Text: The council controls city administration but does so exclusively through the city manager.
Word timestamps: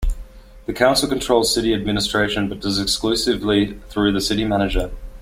The 0.65 0.73
council 0.73 1.07
controls 1.07 1.53
city 1.53 1.75
administration 1.75 2.49
but 2.49 2.59
does 2.59 2.77
so 2.77 2.81
exclusively 2.81 3.75
through 3.89 4.13
the 4.13 4.19
city 4.19 4.43
manager. 4.43 4.89